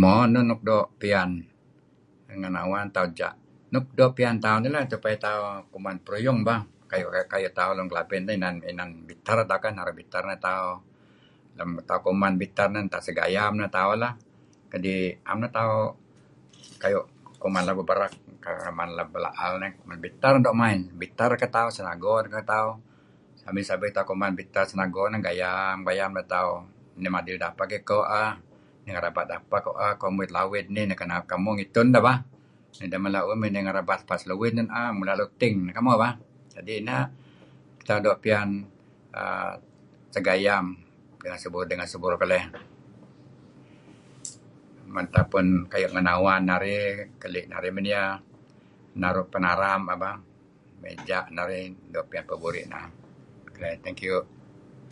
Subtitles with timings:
[0.00, 1.30] Mo nun nuk doo' piyan
[2.40, 3.34] ngen awan atau ja'
[3.72, 6.60] nuk doo' piyan tuh iah lah supaya tauh kuman peruyung bah.
[7.34, 10.74] Kayu' tauh Lun Kelabit nih man inan biter deh tak naru' biter neh tauh
[11.58, 12.32] lem tauh kuman
[12.74, 14.12] nan tauh segayam neh tauh lah
[14.72, 14.94] kadi
[15.30, 15.78] am neh tauh
[16.82, 17.04] kayu'
[17.42, 19.52] kuman labo berek kayu' labo laal
[20.04, 20.80] biter doo' main.
[21.18, 22.72] Tak ketau seago teh ken tauh
[23.48, 26.52] emey sago kuman biter senago segayam-gayam neh tauh
[27.02, 28.34] neh madih dapeh iko ah?
[28.84, 29.92] May ngerabat apah iko ah?
[29.96, 31.88] Ngapeh iko muit lawid nih pah ko ngitun
[33.74, 34.86] rabat se lawid ko naah?
[34.98, 36.14] May naru' luting kemuh bah
[36.56, 37.02] kadi' nah
[37.88, 38.50] tauh doo' piyan
[39.16, 39.52] uhm
[40.14, 40.64] segayam
[41.40, 42.44] seburur dengan seburur keleh.
[44.94, 46.86] mentah pun keli' narih
[47.18, 48.22] suk aan doo' piyan
[49.02, 49.80] naru' penyaram
[52.62, 52.82] ja'.
[53.86, 54.90] Thank you.